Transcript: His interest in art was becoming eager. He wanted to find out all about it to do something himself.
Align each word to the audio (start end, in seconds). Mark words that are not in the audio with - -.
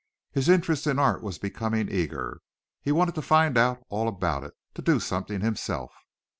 His 0.31 0.49
interest 0.49 0.87
in 0.87 0.97
art 0.97 1.21
was 1.21 1.37
becoming 1.37 1.87
eager. 1.87 2.41
He 2.81 2.91
wanted 2.91 3.13
to 3.13 3.21
find 3.21 3.55
out 3.55 3.83
all 3.89 4.07
about 4.07 4.43
it 4.43 4.55
to 4.73 4.81
do 4.81 4.99
something 4.99 5.41
himself. 5.41 5.93